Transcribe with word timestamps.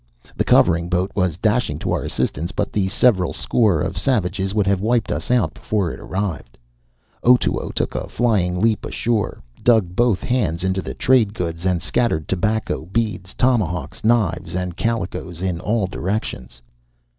The 0.35 0.43
covering 0.43 0.89
boat 0.89 1.11
was 1.13 1.37
dashing 1.37 1.77
to 1.77 1.91
our 1.91 2.01
assistance, 2.03 2.51
but 2.51 2.73
the 2.73 2.89
several 2.89 3.33
score 3.33 3.81
of 3.81 3.99
savages 3.99 4.51
would 4.55 4.65
have 4.65 4.81
wiped 4.81 5.11
us 5.11 5.29
out 5.29 5.53
before 5.53 5.91
it 5.91 5.99
arrived. 5.99 6.57
Otoo 7.23 7.71
took 7.75 7.93
a 7.93 8.07
flying 8.09 8.59
leap 8.59 8.83
ashore, 8.83 9.43
dug 9.61 9.95
both 9.95 10.23
hands 10.23 10.63
into 10.63 10.81
the 10.81 10.95
trade 10.95 11.35
goods, 11.35 11.67
and 11.67 11.83
scattered 11.83 12.27
tobacco, 12.27 12.87
beads, 12.87 13.35
tomahawks, 13.35 14.03
knives, 14.03 14.55
and 14.55 14.75
calicoes 14.75 15.39
in 15.43 15.59
all 15.59 15.85
directions. 15.85 16.63